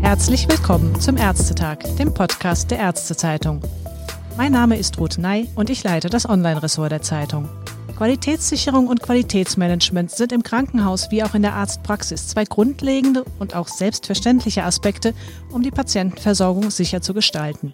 Herzlich 0.00 0.48
willkommen 0.48 1.00
zum 1.00 1.16
Ärztetag, 1.16 1.78
dem 1.96 2.12
Podcast 2.12 2.70
der 2.72 2.78
Ärztezeitung. 2.78 3.60
Mein 4.36 4.50
Name 4.50 4.76
ist 4.76 4.98
Ruth 4.98 5.18
Ney 5.18 5.48
und 5.54 5.70
ich 5.70 5.84
leite 5.84 6.10
das 6.10 6.28
Online-Ressort 6.28 6.90
der 6.90 7.02
Zeitung. 7.02 7.48
Qualitätssicherung 7.96 8.88
und 8.88 9.02
Qualitätsmanagement 9.02 10.10
sind 10.10 10.32
im 10.32 10.42
Krankenhaus 10.42 11.10
wie 11.12 11.22
auch 11.22 11.34
in 11.34 11.42
der 11.42 11.54
Arztpraxis 11.54 12.26
zwei 12.26 12.44
grundlegende 12.44 13.24
und 13.38 13.54
auch 13.54 13.68
selbstverständliche 13.68 14.64
Aspekte, 14.64 15.14
um 15.52 15.62
die 15.62 15.70
Patientenversorgung 15.70 16.70
sicher 16.70 17.00
zu 17.02 17.14
gestalten. 17.14 17.72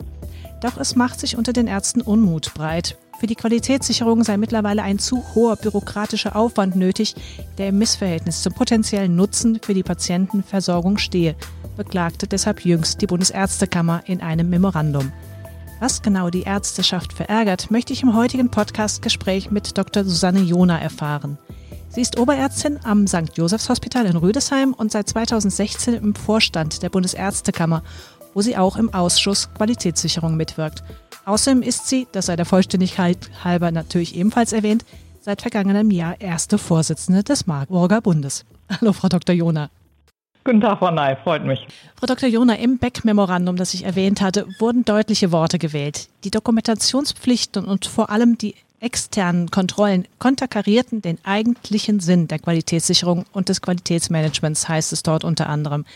Doch 0.61 0.77
es 0.77 0.97
macht 0.97 1.21
sich 1.21 1.39
unter 1.39 1.53
den 1.53 1.67
Ärzten 1.67 2.03
Unmut 2.03 2.53
breit. 2.53 2.99
Für 3.19 3.27
die 3.27 3.35
Qualitätssicherung 3.35 4.25
sei 4.25 4.37
mittlerweile 4.37 4.83
ein 4.83 4.99
zu 4.99 5.25
hoher 5.35 5.57
bürokratischer 5.57 6.37
Aufwand 6.37 6.77
nötig, 6.77 7.15
der 7.57 7.69
im 7.69 7.79
Missverhältnis 7.79 8.43
zum 8.43 8.53
potenziellen 8.53 9.17
Nutzen 9.17 9.59
für 9.63 9.73
die 9.73 9.83
Patientenversorgung 9.83 10.99
stehe, 10.99 11.35
beklagte 11.77 12.27
deshalb 12.27 12.65
jüngst 12.65 13.01
die 13.01 13.07
Bundesärztekammer 13.07 14.03
in 14.07 14.21
einem 14.21 14.51
Memorandum. 14.51 15.13
Was 15.81 16.03
genau 16.03 16.29
die 16.29 16.43
Ärzteschaft 16.43 17.15
verärgert, 17.15 17.71
möchte 17.71 17.95
ich 17.95 18.03
im 18.03 18.15
heutigen 18.15 18.51
Podcast-Gespräch 18.51 19.51
mit 19.51 19.79
Dr. 19.79 20.05
Susanne 20.05 20.41
Jona 20.41 20.79
erfahren. 20.79 21.39
Sie 21.89 22.03
ist 22.03 22.19
Oberärztin 22.19 22.79
am 22.85 23.07
St. 23.07 23.33
Josephs 23.35 23.71
Hospital 23.71 24.05
in 24.05 24.17
Rüdesheim 24.17 24.75
und 24.75 24.93
seit 24.93 25.09
2016 25.09 25.95
im 25.95 26.15
Vorstand 26.15 26.83
der 26.83 26.91
Bundesärztekammer, 26.91 27.83
wo 28.35 28.43
sie 28.43 28.59
auch 28.59 28.77
im 28.77 28.93
Ausschuss 28.93 29.49
Qualitätssicherung 29.55 30.37
mitwirkt. 30.37 30.83
Außerdem 31.27 31.63
ist 31.63 31.89
sie, 31.89 32.07
das 32.13 32.27
sei 32.27 32.37
der 32.37 32.47
Vollständigkeit 32.47 33.19
halber 33.43 33.73
natürlich 33.73 34.15
ebenfalls 34.15 34.53
erwähnt, 34.53 34.85
seit 35.21 35.43
vergangenem 35.43 35.91
Jahr 35.91 36.21
erste 36.21 36.57
Vorsitzende 36.57 37.25
des 37.25 37.49
Marburger 37.49 38.01
Bundes. 38.01 38.45
Hallo, 38.71 38.93
Frau 38.93 39.09
Dr. 39.09 39.35
Jona. 39.35 39.69
Guten 40.45 40.61
Tag, 40.61 40.79
Frau 40.79 40.93
Ney, 40.93 41.17
freut 41.25 41.45
mich. 41.45 41.67
Frau 41.97 42.07
Dr. 42.07 42.29
Jona, 42.29 42.55
im 42.55 42.79
Beck-Memorandum, 42.79 43.57
das 43.57 43.75
ich 43.75 43.83
erwähnt 43.85 44.21
hatte, 44.21 44.47
wurden 44.61 44.85
deutliche 44.85 45.33
Worte 45.33 45.59
gewählt. 45.59 46.09
Die 46.23 46.31
Dokumentationspflichten 46.31 47.65
und 47.65 47.87
vor 47.87 48.11
allem 48.11 48.39
die 48.39 48.55
externen 48.79 49.51
Kontrollen 49.51 50.07
konterkarierten 50.21 51.03
den 51.03 51.19
eigentlichen 51.25 51.99
Sinn 51.99 52.29
der 52.29 52.39
Qualitätssicherung 52.39 53.25
und 53.33 53.49
des 53.49 53.63
Qualitätsmanagements, 53.63 54.69
heißt 54.69 54.93
es 54.93 55.03
dort 55.03 55.25
unter 55.25 55.49
anderem. 55.49 55.87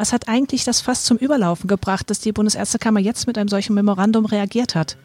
Was 0.00 0.14
hat 0.14 0.30
eigentlich 0.30 0.64
das 0.64 0.80
fast 0.80 1.04
zum 1.04 1.18
Überlaufen 1.18 1.68
gebracht, 1.68 2.08
dass 2.08 2.20
die 2.20 2.32
Bundesärztekammer 2.32 3.00
jetzt 3.00 3.26
mit 3.26 3.36
einem 3.36 3.48
solchen 3.48 3.74
Memorandum 3.74 4.24
reagiert 4.24 4.74
hat? 4.74 4.96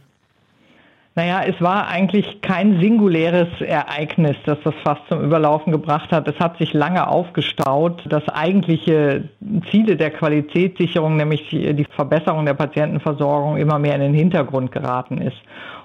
Naja, 1.16 1.44
es 1.44 1.60
war 1.60 1.90
eigentlich 1.90 2.40
kein 2.42 2.80
singuläres 2.80 3.50
Ereignis, 3.60 4.38
das 4.46 4.58
das 4.64 4.74
fast 4.86 5.02
zum 5.10 5.22
Überlaufen 5.22 5.74
gebracht 5.74 6.14
hat. 6.14 6.30
Es 6.30 6.40
hat 6.40 6.58
sich 6.60 6.72
lange 6.72 7.10
aufgestaut. 7.10 8.04
Das 8.08 8.24
eigentliche 8.30 9.28
Ziele 9.70 9.98
der 9.98 10.12
Qualitätssicherung, 10.12 11.18
nämlich 11.18 11.50
die 11.50 11.88
Verbesserung 11.94 12.46
der 12.46 12.54
Patientenversorgung, 12.54 13.58
immer 13.58 13.80
mehr 13.80 13.96
in 13.96 14.02
den 14.02 14.14
Hintergrund 14.14 14.72
geraten 14.72 15.18
ist. 15.18 15.38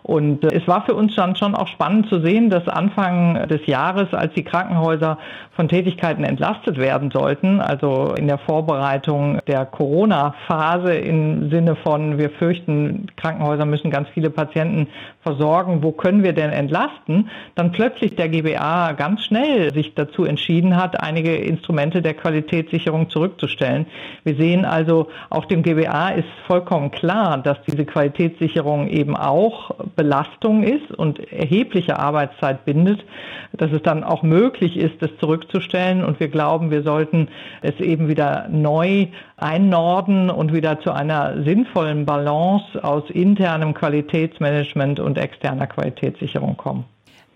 Und 0.03 0.45
äh, 0.45 0.57
es 0.57 0.67
war 0.67 0.85
für 0.85 0.95
uns 0.95 1.15
dann 1.15 1.37
schon 1.37 1.55
auch 1.55 1.69
spannend 1.69 2.09
zu 2.09 2.21
sehen, 2.21 2.51
dass 2.51 2.69
Anfang 2.69 3.49
des 3.49 3.67
Jahres, 3.67 4.13
als 4.13 4.33
die 4.35 4.45
Krankenhäuser 4.45 5.19
von 5.55 5.69
Tätigkeiten 5.69 6.25
entlastet 6.25 6.79
werden 6.79 7.11
sollten, 7.11 7.61
also 7.61 8.15
in 8.17 8.27
der 8.27 8.39
Vorbereitung 8.39 9.41
der 9.47 9.67
Corona-Phase 9.67 10.95
im 10.95 11.51
Sinne 11.51 11.77
von, 11.77 12.19
wir 12.19 12.31
fürchten, 12.31 13.09
Krankenhäuser 13.17 13.67
müssen 13.67 13.91
ganz 13.91 14.09
viele 14.15 14.31
Patienten 14.31 14.87
versorgen, 15.23 15.83
wo 15.83 15.93
können 15.93 16.23
wir 16.23 16.33
denn 16.33 16.51
entlasten, 16.51 17.29
dann 17.55 17.73
plötzlich 17.73 18.17
der 18.17 18.29
GBA 18.29 18.93
ganz 18.93 19.25
schnell 19.25 19.73
sich 19.75 19.95
dazu 19.95 20.25
entschieden 20.25 20.77
hat, 20.77 21.03
einige 21.03 21.37
Instrumente 21.37 22.01
der 22.01 22.15
Qualitätssicherung 22.15 23.11
zurückzustellen. 23.11 23.87
Wir 24.25 24.37
sehen 24.37 24.65
also, 24.65 25.09
auch 25.29 25.45
dem 25.45 25.63
GBA 25.63 26.11
ist 26.11 26.29
vollkommen 26.47 26.91
klar, 26.91 27.39
dass 27.39 27.59
diese 27.67 27.85
Qualitätssicherung 27.85 28.89
eben 28.89 29.15
auch 29.15 29.73
Belastung 29.97 30.63
ist 30.63 30.91
und 30.91 31.19
erhebliche 31.33 31.99
Arbeitszeit 31.99 32.65
bindet, 32.65 33.05
dass 33.53 33.73
es 33.73 33.83
dann 33.83 34.05
auch 34.05 34.23
möglich 34.23 34.77
ist, 34.77 35.01
das 35.01 35.11
zurückzustellen. 35.19 36.05
Und 36.05 36.21
wir 36.21 36.29
glauben, 36.29 36.71
wir 36.71 36.83
sollten 36.83 37.29
es 37.63 37.79
eben 37.81 38.09
wieder 38.09 38.49
neu 38.49 39.09
einnorden 39.37 40.31
und 40.31 40.53
wieder 40.53 40.81
zu 40.81 40.93
einer 40.93 41.43
sinnvollen 41.45 42.07
Balance 42.07 42.83
aus 42.83 43.05
internem 43.11 43.75
Qualitätsmanagement 43.75 45.01
und 45.01 45.19
externer 45.19 45.67
Qualitätssicherung 45.67 46.57
kommen. 46.57 46.85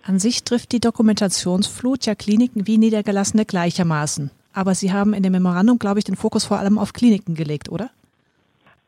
An 0.06 0.18
sich 0.18 0.44
trifft 0.44 0.72
die 0.72 0.80
Dokumentationsflut 0.80 2.04
ja 2.04 2.14
Kliniken 2.14 2.66
wie 2.66 2.76
Niedergelassene 2.76 3.46
gleichermaßen. 3.46 4.30
Aber 4.52 4.74
Sie 4.74 4.92
haben 4.92 5.14
in 5.14 5.22
dem 5.22 5.32
Memorandum, 5.32 5.78
glaube 5.78 5.98
ich, 5.98 6.04
den 6.04 6.14
Fokus 6.14 6.44
vor 6.44 6.58
allem 6.58 6.78
auf 6.78 6.92
Kliniken 6.92 7.34
gelegt, 7.34 7.70
oder? 7.70 7.90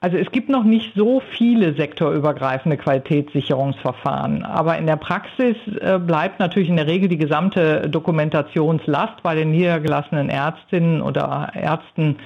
Also 0.01 0.19
es 0.19 0.31
gibt 0.31 0.51
noch 0.51 0.65
nicht 0.65 0.93
so 0.95 1.23
viele 1.37 1.75
sektorübergreifende 1.75 2.77
Qualitätssicherungsverfahren, 2.77 4.45
aber 4.45 4.77
in 4.77 4.87
der 4.87 4.97
Praxis 4.97 5.57
äh, 5.81 5.99
bleibt 5.99 6.39
natürlich 6.39 6.69
in 6.69 6.77
der 6.77 6.87
Regel 6.87 7.09
die 7.09 7.17
gesamte 7.17 7.89
Dokumentationslast 7.89 9.23
bei 9.23 9.35
den 9.35 9.53
niedergelassenen 9.53 10.29
Ärztinnen 10.29 11.01
oder 11.01 11.51
Ärzten 11.55 12.17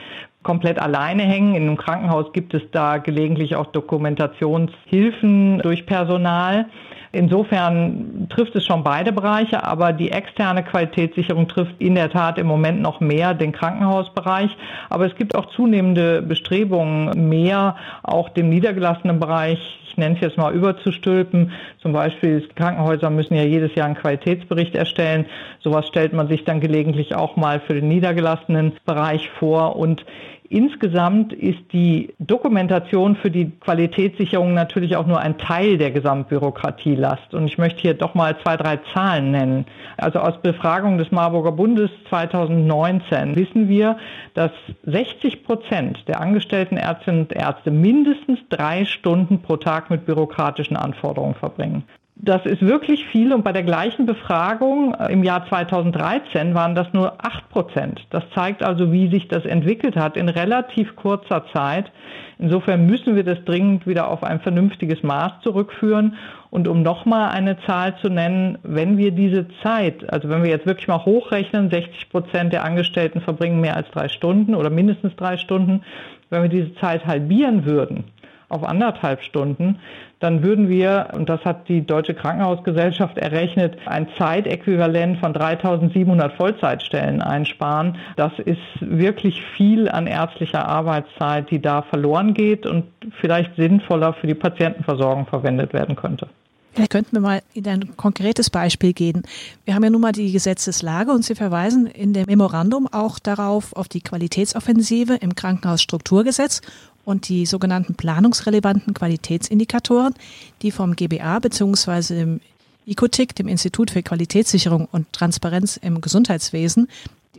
komplett 0.42 0.78
alleine 0.78 1.22
hängen. 1.22 1.54
In 1.54 1.62
einem 1.62 1.76
Krankenhaus 1.76 2.32
gibt 2.32 2.54
es 2.54 2.62
da 2.72 2.98
gelegentlich 2.98 3.56
auch 3.56 3.66
Dokumentationshilfen 3.66 5.58
durch 5.58 5.86
Personal. 5.86 6.66
Insofern 7.12 8.28
trifft 8.30 8.54
es 8.54 8.64
schon 8.64 8.84
beide 8.84 9.12
Bereiche, 9.12 9.64
aber 9.64 9.92
die 9.92 10.12
externe 10.12 10.62
Qualitätssicherung 10.62 11.48
trifft 11.48 11.74
in 11.80 11.96
der 11.96 12.08
Tat 12.08 12.38
im 12.38 12.46
Moment 12.46 12.80
noch 12.80 13.00
mehr 13.00 13.34
den 13.34 13.50
Krankenhausbereich. 13.50 14.56
Aber 14.88 15.06
es 15.06 15.16
gibt 15.16 15.34
auch 15.34 15.46
zunehmende 15.46 16.22
Bestrebungen, 16.22 17.28
mehr 17.28 17.76
auch 18.04 18.28
dem 18.28 18.48
niedergelassenen 18.48 19.18
Bereich 19.18 19.80
ich 19.90 19.96
nenne 19.96 20.14
es 20.14 20.20
jetzt 20.20 20.38
mal 20.38 20.54
überzustülpen. 20.54 21.50
Zum 21.82 21.92
Beispiel 21.92 22.46
Krankenhäuser 22.54 23.10
müssen 23.10 23.34
ja 23.34 23.42
jedes 23.42 23.74
Jahr 23.74 23.86
einen 23.86 23.96
Qualitätsbericht 23.96 24.76
erstellen. 24.76 25.26
Sowas 25.62 25.88
stellt 25.88 26.12
man 26.12 26.28
sich 26.28 26.44
dann 26.44 26.60
gelegentlich 26.60 27.14
auch 27.16 27.36
mal 27.36 27.60
für 27.60 27.74
den 27.74 27.88
niedergelassenen 27.88 28.74
Bereich 28.84 29.28
vor. 29.38 29.76
Und 29.76 30.04
Insgesamt 30.52 31.32
ist 31.32 31.72
die 31.72 32.12
Dokumentation 32.18 33.14
für 33.14 33.30
die 33.30 33.52
Qualitätssicherung 33.60 34.52
natürlich 34.52 34.96
auch 34.96 35.06
nur 35.06 35.20
ein 35.20 35.38
Teil 35.38 35.78
der 35.78 35.92
Gesamtbürokratielast. 35.92 37.34
Und 37.34 37.46
ich 37.46 37.56
möchte 37.56 37.82
hier 37.82 37.94
doch 37.94 38.14
mal 38.14 38.36
zwei, 38.42 38.56
drei 38.56 38.80
Zahlen 38.92 39.30
nennen. 39.30 39.64
Also 39.96 40.18
aus 40.18 40.42
Befragung 40.42 40.98
des 40.98 41.12
Marburger 41.12 41.52
Bundes 41.52 41.92
2019 42.08 43.36
wissen 43.36 43.68
wir, 43.68 43.96
dass 44.34 44.50
60 44.86 45.44
Prozent 45.44 46.08
der 46.08 46.20
angestellten 46.20 46.76
Ärztinnen 46.76 47.20
und 47.20 47.32
Ärzte 47.32 47.70
mindestens 47.70 48.40
drei 48.48 48.84
Stunden 48.86 49.42
pro 49.42 49.56
Tag 49.56 49.88
mit 49.88 50.04
bürokratischen 50.04 50.76
Anforderungen 50.76 51.36
verbringen. 51.36 51.84
Das 52.22 52.44
ist 52.44 52.60
wirklich 52.60 53.06
viel 53.06 53.32
und 53.32 53.44
bei 53.44 53.52
der 53.52 53.62
gleichen 53.62 54.04
Befragung 54.04 54.92
äh, 54.94 55.10
im 55.10 55.24
Jahr 55.24 55.48
2013 55.48 56.54
waren 56.54 56.74
das 56.74 56.92
nur 56.92 57.14
8 57.24 57.48
Prozent. 57.48 58.06
Das 58.10 58.24
zeigt 58.34 58.62
also, 58.62 58.92
wie 58.92 59.08
sich 59.08 59.28
das 59.28 59.46
entwickelt 59.46 59.96
hat 59.96 60.18
in 60.18 60.28
relativ 60.28 60.96
kurzer 60.96 61.46
Zeit. 61.54 61.90
Insofern 62.38 62.84
müssen 62.84 63.16
wir 63.16 63.24
das 63.24 63.42
dringend 63.46 63.86
wieder 63.86 64.10
auf 64.10 64.22
ein 64.22 64.40
vernünftiges 64.40 65.02
Maß 65.02 65.40
zurückführen. 65.42 66.16
Und 66.50 66.68
um 66.68 66.82
nochmal 66.82 67.30
eine 67.30 67.58
Zahl 67.64 67.96
zu 68.02 68.10
nennen, 68.10 68.58
wenn 68.64 68.98
wir 68.98 69.12
diese 69.12 69.46
Zeit, 69.62 70.12
also 70.12 70.28
wenn 70.28 70.42
wir 70.42 70.50
jetzt 70.50 70.66
wirklich 70.66 70.88
mal 70.88 71.04
hochrechnen, 71.06 71.70
60 71.70 72.10
Prozent 72.10 72.52
der 72.52 72.64
Angestellten 72.64 73.22
verbringen 73.22 73.62
mehr 73.62 73.76
als 73.76 73.90
drei 73.92 74.08
Stunden 74.08 74.54
oder 74.54 74.68
mindestens 74.68 75.16
drei 75.16 75.38
Stunden, 75.38 75.82
wenn 76.28 76.42
wir 76.42 76.50
diese 76.50 76.74
Zeit 76.74 77.06
halbieren 77.06 77.64
würden, 77.64 78.04
auf 78.50 78.64
anderthalb 78.64 79.22
Stunden, 79.22 79.78
dann 80.18 80.42
würden 80.42 80.68
wir, 80.68 81.08
und 81.14 81.28
das 81.30 81.42
hat 81.44 81.68
die 81.68 81.86
Deutsche 81.86 82.14
Krankenhausgesellschaft 82.14 83.16
errechnet, 83.16 83.78
ein 83.86 84.06
Zeitäquivalent 84.18 85.18
von 85.18 85.32
3700 85.32 86.34
Vollzeitstellen 86.34 87.22
einsparen. 87.22 87.96
Das 88.16 88.32
ist 88.44 88.58
wirklich 88.80 89.42
viel 89.56 89.88
an 89.88 90.06
ärztlicher 90.06 90.68
Arbeitszeit, 90.68 91.50
die 91.50 91.62
da 91.62 91.82
verloren 91.82 92.34
geht 92.34 92.66
und 92.66 92.84
vielleicht 93.20 93.56
sinnvoller 93.56 94.12
für 94.12 94.26
die 94.26 94.34
Patientenversorgung 94.34 95.26
verwendet 95.26 95.72
werden 95.72 95.96
könnte. 95.96 96.28
Vielleicht 96.72 96.92
könnten 96.92 97.12
wir 97.16 97.20
mal 97.20 97.42
in 97.52 97.66
ein 97.66 97.96
konkretes 97.96 98.48
Beispiel 98.48 98.92
gehen. 98.92 99.22
Wir 99.64 99.74
haben 99.74 99.82
ja 99.82 99.90
nun 99.90 100.00
mal 100.00 100.12
die 100.12 100.30
Gesetzeslage 100.30 101.10
und 101.10 101.24
Sie 101.24 101.34
verweisen 101.34 101.86
in 101.86 102.12
dem 102.12 102.26
Memorandum 102.26 102.86
auch 102.86 103.18
darauf, 103.18 103.74
auf 103.74 103.88
die 103.88 104.00
Qualitätsoffensive 104.00 105.14
im 105.14 105.34
Krankenhausstrukturgesetz 105.34 106.60
und 107.04 107.28
die 107.28 107.46
sogenannten 107.46 107.94
planungsrelevanten 107.94 108.94
Qualitätsindikatoren, 108.94 110.14
die 110.62 110.70
vom 110.70 110.96
GBA 110.96 111.38
bzw. 111.38 112.14
dem 112.14 112.40
ICOTIC, 112.86 113.34
dem 113.34 113.48
Institut 113.48 113.90
für 113.90 114.02
Qualitätssicherung 114.02 114.88
und 114.90 115.12
Transparenz 115.12 115.76
im 115.76 116.00
Gesundheitswesen, 116.00 116.88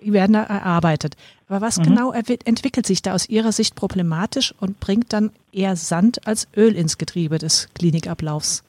die 0.03 0.13
werden 0.13 0.33
da 0.33 0.43
erarbeitet. 0.43 1.15
Aber 1.47 1.61
was 1.61 1.77
mhm. 1.77 1.83
genau 1.83 2.11
entwickelt 2.11 2.87
sich 2.87 3.01
da 3.01 3.13
aus 3.13 3.27
Ihrer 3.29 3.51
Sicht 3.51 3.75
problematisch 3.75 4.53
und 4.59 4.79
bringt 4.79 5.13
dann 5.13 5.31
eher 5.51 5.75
Sand 5.75 6.25
als 6.27 6.47
Öl 6.55 6.75
ins 6.75 6.97
Getriebe 6.97 7.37
des 7.37 7.69
Klinikablaufs? 7.75 8.63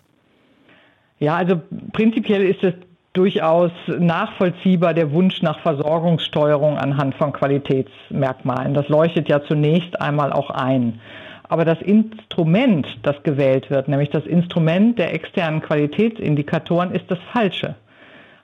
Ja, 1.21 1.37
also 1.37 1.61
prinzipiell 1.93 2.45
ist 2.45 2.63
es 2.65 2.75
durchaus 3.13 3.71
nachvollziehbar 3.87 4.95
der 4.95 5.13
Wunsch 5.13 5.43
nach 5.43 5.61
Versorgungssteuerung 5.61 6.79
anhand 6.79 7.15
von 7.17 7.33
Qualitätsmerkmalen. 7.33 8.75
Das 8.75 8.89
leuchtet 8.89 9.29
ja 9.29 9.43
zunächst 9.45 10.01
einmal 10.01 10.33
auch 10.33 10.51
ein. 10.51 11.01
Aber 11.49 11.67
das 11.67 11.83
Instrument, 11.83 12.87
das 13.03 13.23
gewählt 13.23 13.69
wird, 13.69 13.87
nämlich 13.87 14.09
das 14.09 14.25
Instrument 14.25 14.99
der 14.99 15.13
externen 15.13 15.61
Qualitätsindikatoren, 15.61 16.93
ist 16.93 17.11
das 17.11 17.19
falsche. 17.33 17.75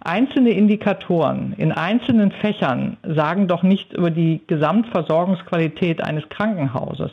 Einzelne 0.00 0.50
Indikatoren 0.50 1.54
in 1.56 1.72
einzelnen 1.72 2.30
Fächern 2.30 2.98
sagen 3.02 3.48
doch 3.48 3.62
nicht 3.62 3.94
über 3.94 4.10
die 4.10 4.42
Gesamtversorgungsqualität 4.46 6.04
eines 6.04 6.28
Krankenhauses. 6.28 7.10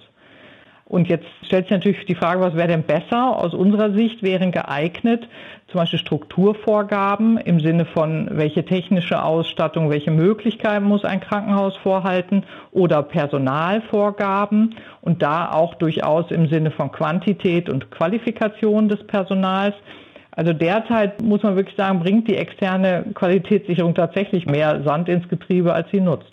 Und 0.88 1.08
jetzt 1.08 1.26
stellt 1.44 1.66
sich 1.66 1.72
natürlich 1.72 2.06
die 2.06 2.14
Frage, 2.14 2.42
was 2.42 2.56
wäre 2.56 2.68
denn 2.68 2.84
besser? 2.84 3.38
Aus 3.38 3.56
unserer 3.56 3.92
Sicht 3.92 4.22
wären 4.22 4.52
geeignet 4.52 5.28
zum 5.68 5.80
Beispiel 5.80 5.98
Strukturvorgaben 5.98 7.38
im 7.38 7.60
Sinne 7.60 7.86
von, 7.86 8.30
welche 8.32 8.64
technische 8.64 9.24
Ausstattung, 9.24 9.90
welche 9.90 10.12
Möglichkeiten 10.12 10.86
muss 10.86 11.04
ein 11.04 11.22
Krankenhaus 11.22 11.76
vorhalten 11.78 12.44
oder 12.72 13.02
Personalvorgaben 13.02 14.76
und 15.02 15.24
da 15.24 15.52
auch 15.52 15.74
durchaus 15.74 16.30
im 16.30 16.48
Sinne 16.50 16.70
von 16.70 16.92
Quantität 16.92 17.68
und 17.68 17.90
Qualifikation 17.90 18.88
des 18.88 19.06
Personals. 19.08 19.74
Also 20.32 20.54
derzeit 20.54 21.20
muss 21.22 21.42
man 21.42 21.56
wirklich 21.56 21.76
sagen, 21.76 22.00
bringt 22.00 22.28
die 22.28 22.38
externe 22.38 23.06
Qualitätssicherung 23.16 23.96
tatsächlich 23.96 24.46
mehr 24.46 24.84
Sand 24.84 25.10
ins 25.10 25.28
Getriebe, 25.30 25.74
als 25.74 25.90
sie 25.92 26.02
nutzt. 26.02 26.32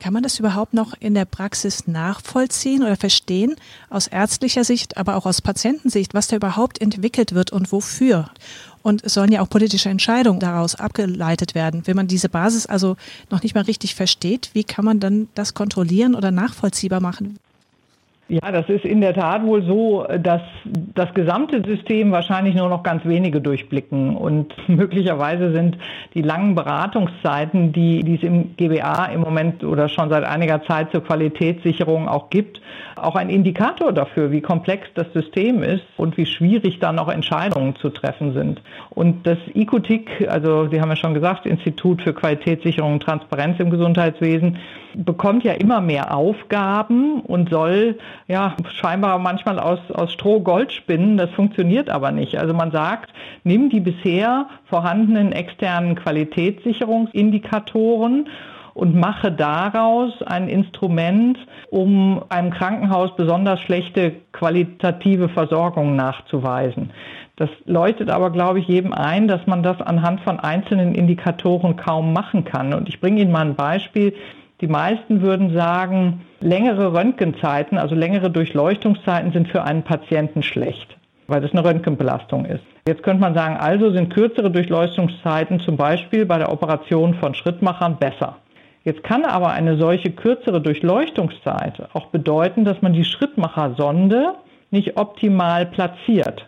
Kann 0.00 0.12
man 0.12 0.22
das 0.22 0.38
überhaupt 0.38 0.74
noch 0.74 0.94
in 1.00 1.14
der 1.14 1.24
Praxis 1.24 1.88
nachvollziehen 1.88 2.82
oder 2.82 2.96
verstehen, 2.96 3.56
aus 3.90 4.06
ärztlicher 4.06 4.62
Sicht, 4.62 4.96
aber 4.96 5.16
auch 5.16 5.26
aus 5.26 5.42
Patientensicht, 5.42 6.14
was 6.14 6.28
da 6.28 6.36
überhaupt 6.36 6.80
entwickelt 6.80 7.34
wird 7.34 7.50
und 7.50 7.72
wofür? 7.72 8.30
Und 8.82 9.02
es 9.04 9.14
sollen 9.14 9.32
ja 9.32 9.42
auch 9.42 9.50
politische 9.50 9.88
Entscheidungen 9.88 10.38
daraus 10.38 10.76
abgeleitet 10.76 11.56
werden. 11.56 11.82
Wenn 11.86 11.96
man 11.96 12.06
diese 12.06 12.28
Basis 12.28 12.66
also 12.66 12.96
noch 13.28 13.42
nicht 13.42 13.56
mal 13.56 13.64
richtig 13.64 13.96
versteht, 13.96 14.50
wie 14.52 14.64
kann 14.64 14.84
man 14.84 15.00
dann 15.00 15.28
das 15.34 15.54
kontrollieren 15.54 16.14
oder 16.14 16.30
nachvollziehbar 16.30 17.00
machen? 17.00 17.38
Ja, 18.30 18.52
das 18.52 18.68
ist 18.68 18.84
in 18.84 19.00
der 19.00 19.14
Tat 19.14 19.42
wohl 19.42 19.62
so, 19.62 20.06
dass 20.22 20.42
das 20.94 21.14
gesamte 21.14 21.62
System 21.66 22.12
wahrscheinlich 22.12 22.54
nur 22.54 22.68
noch 22.68 22.82
ganz 22.82 23.06
wenige 23.06 23.40
durchblicken. 23.40 24.16
Und 24.16 24.54
möglicherweise 24.68 25.50
sind 25.52 25.78
die 26.12 26.20
langen 26.20 26.54
Beratungszeiten, 26.54 27.72
die, 27.72 28.04
die 28.04 28.16
es 28.16 28.22
im 28.22 28.54
GBA 28.54 29.06
im 29.06 29.22
Moment 29.22 29.64
oder 29.64 29.88
schon 29.88 30.10
seit 30.10 30.24
einiger 30.24 30.62
Zeit 30.64 30.90
zur 30.90 31.02
Qualitätssicherung 31.02 32.06
auch 32.06 32.28
gibt, 32.28 32.60
auch 32.96 33.16
ein 33.16 33.30
Indikator 33.30 33.94
dafür, 33.94 34.30
wie 34.30 34.42
komplex 34.42 34.88
das 34.94 35.10
System 35.14 35.62
ist 35.62 35.84
und 35.96 36.18
wie 36.18 36.26
schwierig 36.26 36.80
dann 36.80 36.98
auch 36.98 37.08
Entscheidungen 37.08 37.76
zu 37.76 37.88
treffen 37.88 38.34
sind. 38.34 38.60
Und 38.90 39.26
das 39.26 39.38
IQTIC, 39.54 40.28
also 40.28 40.68
Sie 40.68 40.82
haben 40.82 40.90
ja 40.90 40.96
schon 40.96 41.14
gesagt, 41.14 41.46
Institut 41.46 42.02
für 42.02 42.12
Qualitätssicherung 42.12 42.94
und 42.94 43.02
Transparenz 43.02 43.58
im 43.58 43.70
Gesundheitswesen, 43.70 44.58
bekommt 44.94 45.44
ja 45.44 45.52
immer 45.52 45.80
mehr 45.80 46.14
Aufgaben 46.14 47.20
und 47.20 47.50
soll 47.50 47.96
ja 48.26 48.54
scheinbar 48.70 49.18
manchmal 49.18 49.58
aus, 49.58 49.78
aus 49.92 50.12
Stroh 50.12 50.40
Gold 50.40 50.72
spinnen. 50.72 51.16
Das 51.16 51.30
funktioniert 51.30 51.88
aber 51.90 52.12
nicht. 52.12 52.38
Also 52.38 52.54
man 52.54 52.70
sagt, 52.70 53.12
nimm 53.44 53.70
die 53.70 53.80
bisher 53.80 54.48
vorhandenen 54.64 55.32
externen 55.32 55.94
Qualitätssicherungsindikatoren 55.94 58.28
und 58.78 58.94
mache 58.94 59.32
daraus 59.32 60.22
ein 60.22 60.48
Instrument, 60.48 61.36
um 61.70 62.22
einem 62.28 62.50
Krankenhaus 62.50 63.14
besonders 63.16 63.60
schlechte 63.60 64.12
qualitative 64.32 65.28
Versorgung 65.28 65.96
nachzuweisen. 65.96 66.90
Das 67.34 67.50
leuchtet 67.66 68.10
aber, 68.10 68.30
glaube 68.30 68.60
ich, 68.60 68.68
jedem 68.68 68.92
ein, 68.92 69.26
dass 69.26 69.46
man 69.46 69.62
das 69.62 69.80
anhand 69.80 70.20
von 70.20 70.38
einzelnen 70.38 70.94
Indikatoren 70.94 71.76
kaum 71.76 72.12
machen 72.12 72.44
kann. 72.44 72.72
Und 72.72 72.88
ich 72.88 73.00
bringe 73.00 73.20
Ihnen 73.20 73.32
mal 73.32 73.46
ein 73.46 73.56
Beispiel. 73.56 74.14
Die 74.60 74.66
meisten 74.66 75.22
würden 75.22 75.54
sagen, 75.54 76.22
längere 76.40 76.92
Röntgenzeiten, 76.92 77.78
also 77.78 77.94
längere 77.94 78.28
Durchleuchtungszeiten 78.28 79.32
sind 79.32 79.48
für 79.48 79.62
einen 79.62 79.84
Patienten 79.84 80.42
schlecht, 80.42 80.96
weil 81.28 81.40
das 81.40 81.52
eine 81.52 81.64
Röntgenbelastung 81.64 82.44
ist. 82.44 82.64
Jetzt 82.88 83.04
könnte 83.04 83.20
man 83.20 83.34
sagen, 83.34 83.56
also 83.56 83.92
sind 83.92 84.12
kürzere 84.12 84.50
Durchleuchtungszeiten 84.50 85.60
zum 85.60 85.76
Beispiel 85.76 86.26
bei 86.26 86.38
der 86.38 86.50
Operation 86.50 87.14
von 87.14 87.34
Schrittmachern 87.34 87.98
besser. 87.98 88.38
Jetzt 88.82 89.04
kann 89.04 89.24
aber 89.24 89.50
eine 89.50 89.76
solche 89.76 90.10
kürzere 90.10 90.60
Durchleuchtungszeit 90.60 91.88
auch 91.92 92.06
bedeuten, 92.06 92.64
dass 92.64 92.82
man 92.82 92.94
die 92.94 93.04
Schrittmachersonde 93.04 94.34
nicht 94.70 94.96
optimal 94.96 95.66
platziert. 95.66 96.46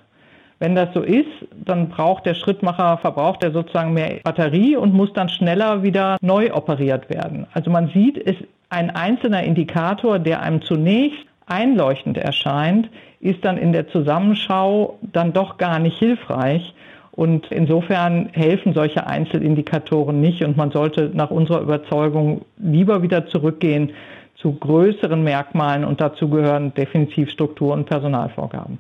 Wenn 0.60 0.74
das 0.74 0.92
so 0.92 1.00
ist, 1.00 1.26
dann 1.64 1.88
braucht 1.88 2.26
der 2.26 2.34
Schrittmacher, 2.34 2.98
verbraucht 2.98 3.42
er 3.42 3.50
sozusagen 3.50 3.94
mehr 3.94 4.20
Batterie 4.22 4.76
und 4.76 4.92
muss 4.92 5.10
dann 5.14 5.30
schneller 5.30 5.82
wieder 5.82 6.18
neu 6.20 6.52
operiert 6.52 7.08
werden. 7.08 7.46
Also 7.54 7.70
man 7.70 7.88
sieht, 7.88 8.18
es 8.18 8.36
ein 8.68 8.90
einzelner 8.90 9.42
Indikator, 9.42 10.18
der 10.18 10.42
einem 10.42 10.60
zunächst 10.60 11.24
einleuchtend 11.46 12.18
erscheint, 12.18 12.90
ist 13.20 13.42
dann 13.42 13.56
in 13.56 13.72
der 13.72 13.88
Zusammenschau 13.88 14.98
dann 15.00 15.32
doch 15.32 15.56
gar 15.56 15.78
nicht 15.78 15.98
hilfreich. 15.98 16.74
Und 17.12 17.50
insofern 17.50 18.28
helfen 18.32 18.74
solche 18.74 19.06
Einzelindikatoren 19.06 20.20
nicht 20.20 20.44
und 20.44 20.58
man 20.58 20.70
sollte 20.70 21.10
nach 21.12 21.30
unserer 21.30 21.62
Überzeugung 21.62 22.42
lieber 22.58 23.02
wieder 23.02 23.26
zurückgehen 23.26 23.92
zu 24.36 24.52
größeren 24.52 25.22
Merkmalen 25.22 25.84
und 25.84 26.00
dazu 26.00 26.28
gehören 26.28 26.72
definitiv 26.74 27.30
Struktur- 27.30 27.72
und 27.72 27.86
Personalvorgaben. 27.86 28.78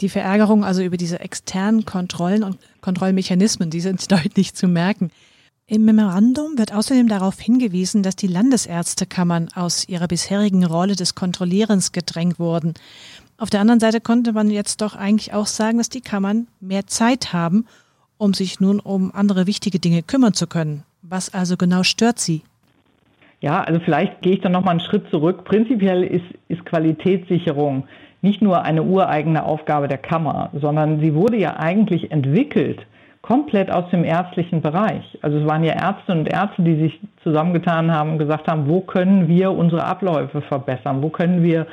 Die 0.00 0.08
Verärgerung 0.08 0.64
also 0.64 0.82
über 0.82 0.96
diese 0.96 1.20
externen 1.20 1.84
Kontrollen 1.84 2.42
und 2.42 2.58
Kontrollmechanismen, 2.80 3.70
die 3.70 3.80
sind 3.80 4.10
deutlich 4.12 4.54
zu 4.54 4.68
merken. 4.68 5.10
Im 5.66 5.84
Memorandum 5.84 6.58
wird 6.58 6.74
außerdem 6.74 7.06
darauf 7.06 7.38
hingewiesen, 7.38 8.02
dass 8.02 8.16
die 8.16 8.26
Landesärztekammern 8.26 9.50
aus 9.54 9.88
ihrer 9.88 10.08
bisherigen 10.08 10.64
Rolle 10.64 10.96
des 10.96 11.14
Kontrollierens 11.14 11.92
gedrängt 11.92 12.40
wurden. 12.40 12.74
Auf 13.38 13.50
der 13.50 13.60
anderen 13.60 13.78
Seite 13.78 14.00
konnte 14.00 14.32
man 14.32 14.50
jetzt 14.50 14.80
doch 14.80 14.96
eigentlich 14.96 15.32
auch 15.32 15.46
sagen, 15.46 15.78
dass 15.78 15.88
die 15.88 16.00
Kammern 16.00 16.48
mehr 16.58 16.88
Zeit 16.88 17.32
haben, 17.32 17.66
um 18.18 18.34
sich 18.34 18.58
nun 18.58 18.80
um 18.80 19.14
andere 19.14 19.46
wichtige 19.46 19.78
Dinge 19.78 20.02
kümmern 20.02 20.34
zu 20.34 20.46
können. 20.46 20.82
Was 21.02 21.32
also 21.32 21.56
genau 21.56 21.84
stört 21.84 22.18
Sie? 22.18 22.42
Ja, 23.40 23.62
also 23.62 23.80
vielleicht 23.80 24.20
gehe 24.22 24.34
ich 24.34 24.40
dann 24.40 24.52
noch 24.52 24.64
mal 24.64 24.72
einen 24.72 24.80
Schritt 24.80 25.08
zurück. 25.10 25.44
Prinzipiell 25.44 26.02
ist, 26.02 26.26
ist 26.48 26.64
Qualitätssicherung 26.66 27.84
nicht 28.22 28.42
nur 28.42 28.62
eine 28.62 28.82
ureigene 28.82 29.44
Aufgabe 29.44 29.88
der 29.88 29.98
Kammer, 29.98 30.50
sondern 30.52 31.00
sie 31.00 31.14
wurde 31.14 31.38
ja 31.38 31.56
eigentlich 31.56 32.10
entwickelt 32.10 32.86
komplett 33.22 33.70
aus 33.70 33.90
dem 33.90 34.04
ärztlichen 34.04 34.62
Bereich. 34.62 35.18
Also 35.22 35.38
es 35.38 35.46
waren 35.46 35.62
ja 35.64 35.74
Ärzte 35.74 36.12
und 36.12 36.32
Ärzte, 36.32 36.62
die 36.62 36.76
sich 36.76 37.00
zusammengetan 37.22 37.92
haben 37.92 38.12
und 38.12 38.18
gesagt 38.18 38.48
haben, 38.48 38.68
wo 38.68 38.80
können 38.80 39.28
wir 39.28 39.52
unsere 39.52 39.84
Abläufe 39.84 40.40
verbessern, 40.40 41.02
wo 41.02 41.10
können 41.10 41.42
wir 41.42 41.66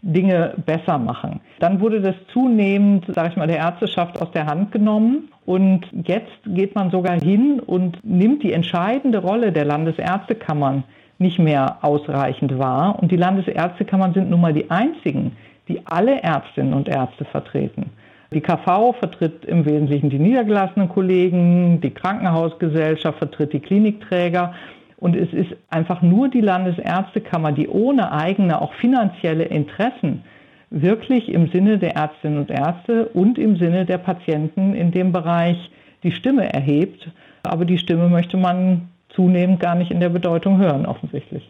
Dinge 0.00 0.54
besser 0.66 0.98
machen. 0.98 1.40
Dann 1.60 1.80
wurde 1.80 2.00
das 2.00 2.14
zunehmend, 2.32 3.06
sage 3.14 3.30
ich 3.30 3.36
mal, 3.36 3.46
der 3.46 3.58
Ärzteschaft 3.58 4.20
aus 4.20 4.30
der 4.32 4.46
Hand 4.46 4.70
genommen 4.70 5.30
und 5.46 5.86
jetzt 6.06 6.32
geht 6.46 6.74
man 6.74 6.90
sogar 6.90 7.18
hin 7.20 7.60
und 7.60 7.98
nimmt 8.04 8.42
die 8.42 8.52
entscheidende 8.52 9.18
Rolle 9.18 9.52
der 9.52 9.64
Landesärztekammern 9.64 10.84
nicht 11.18 11.38
mehr 11.38 11.78
ausreichend 11.82 12.58
wahr. 12.58 12.98
Und 13.00 13.12
die 13.12 13.16
Landesärztekammern 13.16 14.14
sind 14.14 14.30
nun 14.30 14.40
mal 14.40 14.52
die 14.52 14.70
einzigen, 14.70 15.32
die 15.68 15.86
alle 15.86 16.22
Ärztinnen 16.22 16.74
und 16.74 16.88
Ärzte 16.88 17.24
vertreten. 17.24 17.90
Die 18.32 18.40
KV 18.40 18.94
vertritt 18.98 19.44
im 19.44 19.64
Wesentlichen 19.64 20.10
die 20.10 20.18
niedergelassenen 20.18 20.88
Kollegen, 20.88 21.80
die 21.80 21.90
Krankenhausgesellschaft 21.90 23.18
vertritt 23.18 23.52
die 23.52 23.60
Klinikträger 23.60 24.54
und 24.96 25.14
es 25.16 25.32
ist 25.32 25.56
einfach 25.70 26.02
nur 26.02 26.28
die 26.28 26.40
Landesärztekammer, 26.40 27.52
die 27.52 27.68
ohne 27.68 28.10
eigene, 28.10 28.60
auch 28.60 28.72
finanzielle 28.74 29.44
Interessen 29.44 30.22
wirklich 30.70 31.28
im 31.28 31.50
Sinne 31.50 31.78
der 31.78 31.94
Ärztinnen 31.94 32.38
und 32.38 32.50
Ärzte 32.50 33.06
und 33.08 33.38
im 33.38 33.56
Sinne 33.56 33.86
der 33.86 33.98
Patienten 33.98 34.74
in 34.74 34.90
dem 34.90 35.12
Bereich 35.12 35.70
die 36.02 36.10
Stimme 36.10 36.52
erhebt. 36.52 37.08
Aber 37.42 37.64
die 37.64 37.78
Stimme 37.78 38.08
möchte 38.08 38.36
man 38.36 38.88
zunehmend 39.10 39.60
gar 39.60 39.74
nicht 39.74 39.90
in 39.90 40.00
der 40.00 40.08
Bedeutung 40.08 40.58
hören, 40.58 40.86
offensichtlich. 40.86 41.48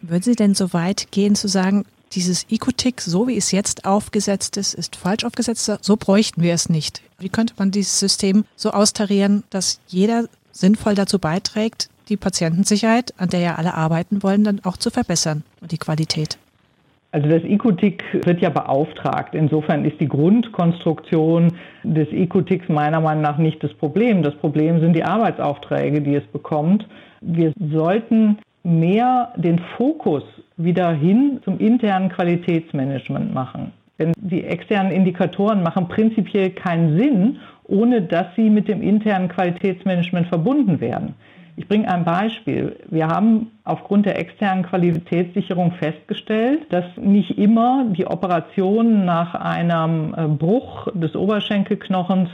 Würden 0.00 0.22
Sie 0.22 0.34
denn 0.34 0.54
so 0.54 0.72
weit 0.72 1.12
gehen 1.12 1.34
zu 1.34 1.46
sagen, 1.46 1.84
dieses 2.14 2.46
Ecotick, 2.50 3.00
so 3.00 3.28
wie 3.28 3.36
es 3.36 3.50
jetzt 3.52 3.84
aufgesetzt 3.84 4.56
ist, 4.56 4.74
ist 4.74 4.96
falsch 4.96 5.24
aufgesetzt, 5.24 5.70
so 5.80 5.96
bräuchten 5.96 6.42
wir 6.42 6.54
es 6.54 6.68
nicht. 6.68 7.02
Wie 7.18 7.28
könnte 7.28 7.54
man 7.58 7.70
dieses 7.70 7.98
System 7.98 8.44
so 8.56 8.70
austarieren, 8.70 9.44
dass 9.50 9.80
jeder 9.86 10.24
sinnvoll 10.52 10.94
dazu 10.94 11.18
beiträgt, 11.18 11.88
die 12.08 12.16
Patientensicherheit, 12.16 13.14
an 13.16 13.30
der 13.30 13.40
ja 13.40 13.54
alle 13.56 13.74
arbeiten 13.74 14.22
wollen, 14.22 14.44
dann 14.44 14.60
auch 14.64 14.76
zu 14.76 14.90
verbessern 14.90 15.42
und 15.60 15.72
die 15.72 15.78
Qualität. 15.78 16.38
Also 17.12 17.28
das 17.28 17.44
IQTIC 17.44 18.02
wird 18.24 18.40
ja 18.40 18.50
beauftragt. 18.50 19.34
Insofern 19.34 19.84
ist 19.84 20.00
die 20.00 20.08
Grundkonstruktion 20.08 21.52
des 21.84 22.08
IQTICs 22.10 22.68
meiner 22.68 23.00
Meinung 23.00 23.22
nach 23.22 23.38
nicht 23.38 23.62
das 23.62 23.72
Problem. 23.74 24.22
Das 24.24 24.34
Problem 24.34 24.80
sind 24.80 24.94
die 24.94 25.04
Arbeitsaufträge, 25.04 26.00
die 26.02 26.16
es 26.16 26.26
bekommt. 26.32 26.86
Wir 27.20 27.52
sollten 27.70 28.38
mehr 28.64 29.32
den 29.36 29.60
Fokus 29.76 30.24
wieder 30.56 30.92
hin 30.92 31.40
zum 31.44 31.58
internen 31.58 32.08
Qualitätsmanagement 32.08 33.32
machen. 33.32 33.72
Denn 33.98 34.12
die 34.16 34.42
externen 34.42 34.90
Indikatoren 34.90 35.62
machen 35.62 35.86
prinzipiell 35.86 36.50
keinen 36.50 36.98
Sinn 36.98 37.38
ohne 37.64 38.02
dass 38.02 38.26
sie 38.36 38.50
mit 38.50 38.68
dem 38.68 38.82
internen 38.82 39.28
Qualitätsmanagement 39.28 40.28
verbunden 40.28 40.80
werden. 40.80 41.14
Ich 41.56 41.68
bringe 41.68 41.88
ein 41.88 42.04
Beispiel. 42.04 42.76
Wir 42.90 43.06
haben 43.06 43.52
aufgrund 43.62 44.06
der 44.06 44.18
externen 44.18 44.64
Qualitätssicherung 44.64 45.72
festgestellt, 45.72 46.62
dass 46.70 46.84
nicht 46.96 47.38
immer 47.38 47.86
die 47.96 48.06
Operationen 48.06 49.04
nach 49.04 49.34
einem 49.36 50.14
äh, 50.16 50.26
Bruch 50.26 50.88
des 50.94 51.14
Oberschenkelknochens 51.14 52.28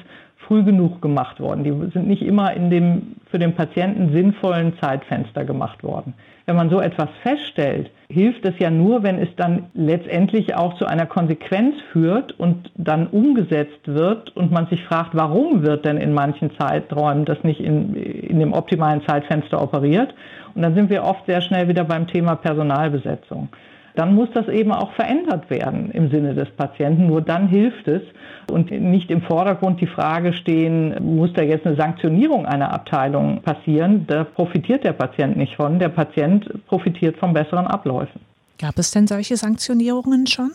früh 0.47 0.62
genug 0.64 1.02
gemacht 1.02 1.40
worden. 1.40 1.64
Die 1.64 1.92
sind 1.92 2.09
nicht 2.09 2.23
immer 2.23 2.52
in 2.54 2.70
dem 2.70 3.16
für 3.30 3.38
den 3.38 3.54
Patienten 3.54 4.12
sinnvollen 4.12 4.73
Zeitfenster 4.80 5.44
gemacht 5.44 5.85
worden. 5.85 6.14
Wenn 6.47 6.56
man 6.56 6.70
so 6.70 6.80
etwas 6.80 7.09
feststellt, 7.23 7.90
hilft 8.09 8.44
es 8.44 8.54
ja 8.59 8.70
nur, 8.70 9.04
wenn 9.04 9.18
es 9.20 9.28
dann 9.37 9.66
letztendlich 9.75 10.56
auch 10.56 10.75
zu 10.75 10.87
einer 10.87 11.06
Konsequenz 11.06 11.76
führt 11.92 12.32
und 12.40 12.73
dann 12.75 13.06
umgesetzt 13.06 13.87
wird 13.87 14.35
und 14.37 14.50
man 14.50 14.66
sich 14.66 14.82
fragt, 14.82 15.11
warum 15.12 15.62
wird 15.62 15.85
denn 15.85 15.99
in 15.99 16.12
manchen 16.12 16.50
Zeiträumen 16.59 17.25
das 17.25 17.44
nicht 17.44 17.61
in, 17.61 17.94
in 17.94 18.40
dem 18.40 18.52
optimalen 18.52 19.02
Zeitfenster 19.06 19.62
operiert? 19.62 20.12
Und 20.56 20.62
dann 20.62 20.75
sind 20.75 20.90
wir 20.90 21.04
oft 21.04 21.26
sehr 21.26 21.42
schnell 21.42 21.68
wieder 21.68 21.85
beim 21.85 22.09
Thema 22.09 22.35
Personalbesetzung 22.35 23.49
dann 23.94 24.14
muss 24.14 24.28
das 24.35 24.49
eben 24.49 24.73
auch 24.73 24.92
verändert 24.92 25.50
werden 25.50 25.90
im 25.92 26.11
Sinne 26.11 26.35
des 26.35 26.50
Patienten. 26.50 27.06
Nur 27.06 27.23
dann 27.23 27.49
hilft 27.49 27.88
es 27.88 28.02
und 28.50 28.70
nicht 28.70 29.11
im 29.11 29.23
Vordergrund 29.23 29.80
die 29.80 29.87
Frage 29.87 30.32
stehen, 30.32 30.94
muss 31.16 31.32
da 31.32 31.42
jetzt 31.42 31.66
eine 31.66 31.76
Sanktionierung 31.76 32.47
einer 32.47 32.73
Abteilung 32.73 33.42
passieren? 33.42 34.06
Da 34.06 34.25
profitiert 34.25 34.85
der 34.85 34.92
Patient 34.92 35.37
nicht 35.37 35.56
von. 35.56 35.78
Der 35.78 35.88
Patient 35.88 36.49
profitiert 36.66 37.16
von 37.16 37.32
besseren 37.32 37.66
Abläufen. 37.66 38.20
Gab 38.59 38.78
es 38.78 38.90
denn 38.90 39.06
solche 39.06 39.37
Sanktionierungen 39.37 40.26
schon? 40.26 40.52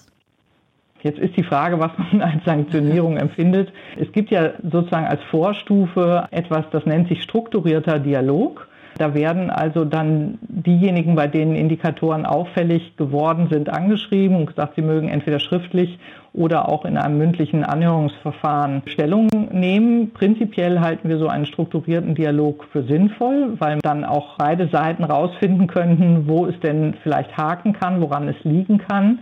Jetzt 1.02 1.20
ist 1.20 1.38
die 1.38 1.44
Frage, 1.44 1.80
was 1.80 1.92
man 1.98 2.22
als 2.22 2.44
Sanktionierung 2.46 3.18
empfindet. 3.18 3.72
Es 3.96 4.12
gibt 4.12 4.32
ja 4.32 4.54
sozusagen 4.64 5.06
als 5.06 5.22
Vorstufe 5.30 6.28
etwas, 6.32 6.66
das 6.72 6.86
nennt 6.88 7.10
sich 7.10 7.22
strukturierter 7.22 8.00
Dialog. 8.00 8.68
Da 8.98 9.14
werden 9.14 9.50
also 9.50 9.84
dann 9.84 10.38
diejenigen, 10.42 11.16
bei 11.16 11.28
denen 11.28 11.56
Indikatoren 11.56 12.26
auffällig 12.26 12.96
geworden 12.96 13.48
sind, 13.52 13.70
angeschrieben 13.70 14.38
und 14.38 14.46
gesagt, 14.46 14.76
sie 14.76 14.82
mögen 14.82 15.10
entweder 15.10 15.40
schriftlich 15.40 16.00
oder 16.32 16.70
auch 16.70 16.86
in 16.86 16.98
einem 16.98 17.18
mündlichen 17.18 17.64
Anhörungsverfahren 17.64 18.84
Stellung 18.86 19.28
nehmen. 19.52 20.12
Prinzipiell 20.12 20.80
halten 20.80 21.10
wir 21.10 21.18
so 21.18 21.28
einen 21.28 21.46
strukturierten 21.46 22.16
Dialog 22.16 22.66
für 22.72 22.84
sinnvoll, 22.84 23.54
weil 23.60 23.80
dann 23.82 24.06
auch 24.06 24.38
beide 24.38 24.68
Seiten 24.70 25.04
rausfinden 25.04 25.68
könnten, 25.68 26.28
wo 26.28 26.46
es 26.46 26.60
denn 26.62 26.96
vielleicht 27.04 27.38
haken 27.38 27.74
kann, 27.74 28.02
woran 28.02 28.28
es 28.28 28.36
liegen 28.44 28.78
kann. 28.78 29.20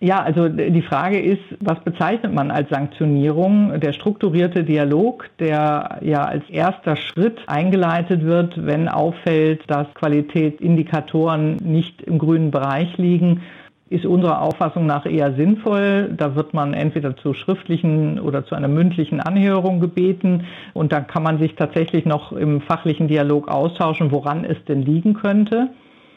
Ja, 0.00 0.22
also 0.22 0.48
die 0.48 0.82
Frage 0.82 1.18
ist, 1.18 1.42
was 1.60 1.80
bezeichnet 1.80 2.34
man 2.34 2.50
als 2.50 2.68
Sanktionierung? 2.68 3.80
Der 3.80 3.92
strukturierte 3.92 4.64
Dialog, 4.64 5.30
der 5.38 6.00
ja 6.02 6.24
als 6.24 6.42
erster 6.50 6.96
Schritt 6.96 7.38
eingeleitet 7.46 8.22
wird, 8.22 8.66
wenn 8.66 8.88
auffällt, 8.88 9.62
dass 9.68 9.86
Qualitätsindikatoren 9.94 11.56
nicht 11.56 12.02
im 12.02 12.18
grünen 12.18 12.50
Bereich 12.50 12.98
liegen, 12.98 13.42
ist 13.88 14.04
unserer 14.04 14.42
Auffassung 14.42 14.86
nach 14.86 15.06
eher 15.06 15.34
sinnvoll. 15.34 16.12
Da 16.16 16.34
wird 16.34 16.52
man 16.52 16.74
entweder 16.74 17.16
zu 17.16 17.32
schriftlichen 17.32 18.18
oder 18.18 18.44
zu 18.44 18.54
einer 18.54 18.68
mündlichen 18.68 19.20
Anhörung 19.20 19.78
gebeten 19.80 20.44
und 20.72 20.92
dann 20.92 21.06
kann 21.06 21.22
man 21.22 21.38
sich 21.38 21.54
tatsächlich 21.54 22.04
noch 22.04 22.32
im 22.32 22.60
fachlichen 22.60 23.08
Dialog 23.08 23.48
austauschen, 23.48 24.10
woran 24.10 24.44
es 24.44 24.62
denn 24.66 24.82
liegen 24.82 25.14
könnte. 25.14 25.68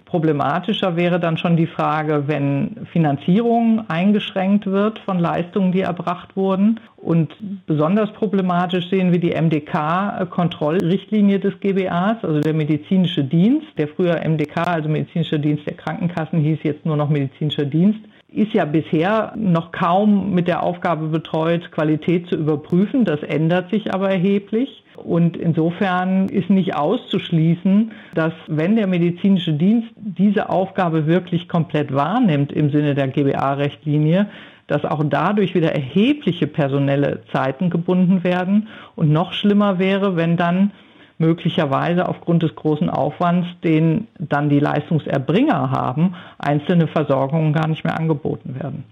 Problematischer 0.08 0.96
wäre 0.96 1.20
dann 1.20 1.38
schon 1.38 1.58
die 1.58 1.68
Frage, 1.68 2.24
wenn 2.28 2.88
Finanzierung 2.92 3.84
eingeschränkt 3.90 4.66
wird 4.66 5.00
von 5.00 5.20
Leistungen, 5.20 5.74
die 5.74 5.82
erbracht 5.82 6.38
wurden. 6.38 6.80
Und 6.96 7.36
besonders 7.68 8.14
problematisch 8.14 8.90
sehen 8.90 9.12
wir 9.12 9.20
die 9.20 9.36
MDK-Kontrollrichtlinie 9.40 11.40
des 11.40 11.60
GBAs, 11.60 12.24
also 12.24 12.40
der 12.40 12.54
medizinische 12.54 13.26
Dienst, 13.26 13.68
der 13.78 13.90
früher 13.90 14.22
MDK, 14.26 14.66
also 14.66 14.88
medizinischer 14.88 15.40
Dienst 15.40 15.68
der 15.68 15.76
Krankenkassen, 15.76 16.40
hieß 16.40 16.60
jetzt 16.64 16.86
nur 16.86 16.96
noch 16.96 17.10
medizinischer 17.10 17.66
Dienst 17.66 18.00
ist 18.30 18.54
ja 18.54 18.66
bisher 18.66 19.32
noch 19.38 19.72
kaum 19.72 20.34
mit 20.34 20.50
der 20.50 20.62
Aufgabe 20.62 21.08
betreut, 21.08 21.72
Qualität 21.72 22.28
zu 22.28 22.36
überprüfen. 22.36 23.06
Das 23.06 23.24
ändert 23.24 23.72
sich 23.72 23.94
aber 23.94 24.10
erheblich. 24.10 24.84
Und 24.98 25.38
insofern 25.38 26.28
ist 26.28 26.50
nicht 26.50 26.76
auszuschließen, 26.76 27.92
dass 28.16 28.34
wenn 28.48 28.76
der 28.76 28.88
medizinische 28.88 29.54
Dienst 29.54 29.90
diese 29.96 30.50
Aufgabe 30.50 31.06
wirklich 31.06 31.48
komplett 31.48 31.94
wahrnimmt 31.94 32.52
im 32.52 32.72
Sinne 32.72 32.96
der 32.96 33.08
GBA-Richtlinie, 33.08 34.28
dass 34.68 34.84
auch 34.84 35.04
dadurch 35.08 35.56
wieder 35.56 35.74
erhebliche 35.74 36.46
personelle 36.48 37.22
Zeiten 37.32 37.70
gebunden 37.70 38.24
werden. 38.24 38.68
Und 38.96 39.12
noch 39.12 39.34
schlimmer 39.34 39.80
wäre, 39.80 40.18
wenn 40.18 40.36
dann 40.36 40.72
möglicherweise 41.18 42.08
aufgrund 42.08 42.44
des 42.44 42.54
großen 42.56 42.90
Aufwands, 42.90 43.48
den 43.64 44.08
dann 44.20 44.50
die 44.50 44.60
Leistungserbringer 44.60 45.72
haben, 45.72 46.16
einzelne 46.38 46.88
Versorgungen 46.88 47.54
gar 47.54 47.68
nicht 47.68 47.84
mehr 47.84 47.98
angeboten 47.98 48.56
werden. 48.60 48.84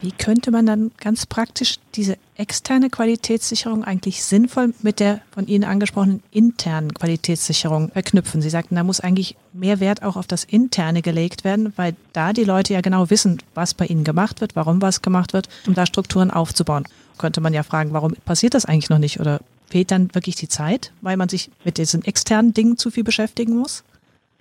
Wie 0.00 0.12
könnte 0.12 0.50
man 0.50 0.64
dann 0.64 0.90
ganz 0.98 1.26
praktisch 1.26 1.76
diese 1.94 2.16
externe 2.40 2.88
Qualitätssicherung 2.88 3.84
eigentlich 3.84 4.24
sinnvoll 4.24 4.72
mit 4.82 4.98
der 4.98 5.20
von 5.30 5.46
Ihnen 5.46 5.64
angesprochenen 5.64 6.22
internen 6.30 6.94
Qualitätssicherung 6.94 7.90
verknüpfen? 7.92 8.40
Sie 8.40 8.50
sagten, 8.50 8.74
da 8.76 8.82
muss 8.82 9.00
eigentlich 9.00 9.36
mehr 9.52 9.78
Wert 9.78 10.02
auch 10.02 10.16
auf 10.16 10.26
das 10.26 10.44
Interne 10.44 11.02
gelegt 11.02 11.44
werden, 11.44 11.72
weil 11.76 11.94
da 12.12 12.32
die 12.32 12.44
Leute 12.44 12.72
ja 12.72 12.80
genau 12.80 13.10
wissen, 13.10 13.42
was 13.54 13.74
bei 13.74 13.86
ihnen 13.86 14.04
gemacht 14.04 14.40
wird, 14.40 14.56
warum 14.56 14.80
was 14.80 15.02
gemacht 15.02 15.32
wird, 15.34 15.48
um 15.66 15.74
da 15.74 15.84
Strukturen 15.84 16.30
aufzubauen. 16.30 16.84
Könnte 17.18 17.42
man 17.42 17.52
ja 17.52 17.62
fragen, 17.62 17.92
warum 17.92 18.14
passiert 18.24 18.54
das 18.54 18.64
eigentlich 18.64 18.90
noch 18.90 18.98
nicht 18.98 19.20
oder 19.20 19.40
fehlt 19.68 19.90
dann 19.90 20.14
wirklich 20.14 20.36
die 20.36 20.48
Zeit, 20.48 20.92
weil 21.02 21.16
man 21.16 21.28
sich 21.28 21.50
mit 21.64 21.78
diesen 21.78 22.04
externen 22.04 22.54
Dingen 22.54 22.78
zu 22.78 22.90
viel 22.90 23.04
beschäftigen 23.04 23.56
muss? 23.56 23.84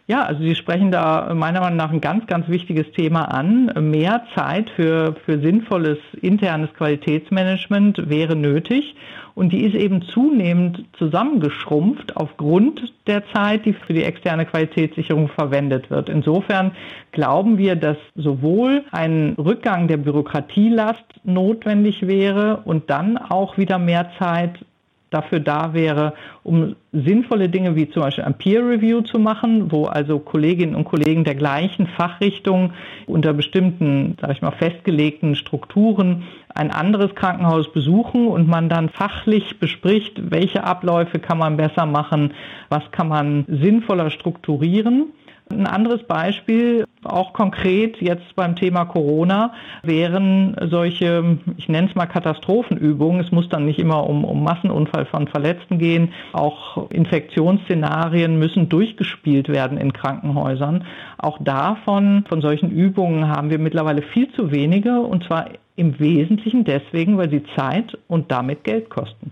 Ja, 0.10 0.24
also 0.24 0.42
Sie 0.42 0.56
sprechen 0.56 0.90
da 0.90 1.36
meiner 1.36 1.60
Meinung 1.60 1.78
nach 1.78 1.92
ein 1.92 2.02
ganz, 2.02 2.26
ganz 2.26 2.48
wichtiges 2.48 2.92
Thema 2.94 3.26
an. 3.26 3.72
Mehr 3.92 4.24
Zeit 4.34 4.72
für, 4.72 5.16
für 5.24 5.40
sinnvolles 5.40 6.00
internes 6.20 6.74
Qualitätsmanagement 6.74 8.10
wäre 8.10 8.36
nötig. 8.36 8.96
Und 9.36 9.54
die 9.54 9.64
ist 9.64 9.76
eben 9.76 10.02
zunehmend 10.02 10.84
zusammengeschrumpft 10.98 12.18
aufgrund 12.18 12.92
der 13.06 13.24
Zeit, 13.34 13.66
die 13.66 13.74
für 13.74 13.94
die 13.94 14.04
externe 14.04 14.48
Qualitätssicherung 14.48 15.28
verwendet 15.28 15.92
wird. 15.92 16.10
Insofern 16.10 16.72
glauben 17.12 17.60
wir, 17.60 17.76
dass 17.76 17.98
sowohl 18.16 18.86
ein 18.90 19.36
Rückgang 19.38 19.88
der 19.88 19.98
Bürokratielast 19.98 21.06
notwendig 21.24 22.08
wäre 22.08 22.64
und 22.66 22.90
dann 22.90 23.20
auch 23.20 23.60
wieder 23.60 23.78
mehr 23.78 24.10
Zeit 24.18 24.58
dafür 25.10 25.40
da 25.40 25.74
wäre, 25.74 26.14
um 26.44 26.76
sinnvolle 26.92 27.50
Dinge 27.50 27.76
wie 27.76 27.90
zum 27.90 28.04
Beispiel 28.04 28.24
ein 28.24 28.38
Peer 28.38 28.62
Review 28.62 29.02
zu 29.02 29.20
machen, 29.20 29.72
wo 29.72 29.86
also 29.86 30.20
Kolleginnen 30.20 30.76
und 30.76 30.86
Kollegen 30.86 31.24
der 31.24 31.36
gleichen 31.36 31.88
Fachrichtung 31.88 32.74
unter 33.08 33.34
bestimmten, 33.34 34.16
sage 34.20 34.34
ich 34.34 34.42
mal, 34.42 34.52
festgelegten 34.52 35.36
Strukturen 35.36 36.24
ein 36.54 36.72
anderes 36.72 37.14
Krankenhaus 37.16 37.72
besuchen 37.72 38.28
und 38.28 38.48
man 38.48 38.70
dann 38.70 38.90
fachlich 38.90 39.60
bespricht, 39.60 40.32
welche 40.32 40.64
Abläufe 40.64 41.20
kann 41.20 41.38
man 41.38 41.58
besser 41.58 41.86
machen, 41.86 42.34
was 42.70 42.84
kann 42.92 43.08
man 43.08 43.46
sinnvoller 43.48 44.10
strukturieren. 44.10 45.14
Ein 45.52 45.66
anderes 45.66 46.04
Beispiel, 46.04 46.86
auch 47.04 47.34
konkret 47.34 48.00
jetzt 48.02 48.36
beim 48.36 48.56
Thema 48.56 48.86
Corona, 48.86 49.54
wären 49.82 50.56
solche, 50.70 51.40
ich 51.58 51.68
nenne 51.68 51.90
es 51.90 51.96
mal 51.96 52.06
Katastrophenübungen. 52.06 53.20
Es 53.20 53.32
muss 53.32 53.50
dann 53.50 53.66
nicht 53.66 53.80
immer 53.80 54.08
um, 54.08 54.24
um 54.26 54.44
Massenunfall 54.44 55.06
von 55.08 55.28
Verletzten 55.28 55.80
gehen. 55.80 56.14
Auch 56.34 56.90
Infektionsszenarien 56.92 58.38
müssen 58.38 58.70
durchgespielt 58.70 59.50
werden 59.50 59.80
in 59.80 59.92
Krankenhäusern. 59.92 60.86
Auch 61.18 61.40
davon, 61.42 62.26
von 62.30 62.42
solchen 62.42 62.70
Übungen 62.70 63.28
haben 63.28 63.50
wir 63.50 63.58
mittlerweile 63.58 64.04
viel 64.04 64.32
zu 64.34 64.52
wenige 64.52 65.00
und 65.02 65.24
zwar 65.24 65.50
im 65.76 66.00
Wesentlichen 66.00 66.64
deswegen, 66.64 67.18
weil 67.18 67.32
sie 67.32 67.44
Zeit 67.56 67.98
und 68.08 68.32
damit 68.32 68.64
Geld 68.64 68.90
kosten. 68.90 69.32